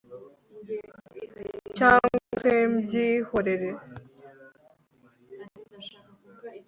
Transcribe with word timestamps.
cyangwa 1.77 2.17
se 2.41 2.53
mbyihorere 2.71 3.69